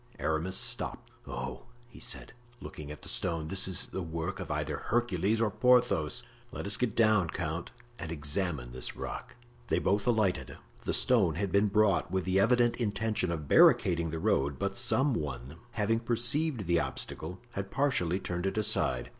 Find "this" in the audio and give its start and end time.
3.49-3.67, 8.71-8.95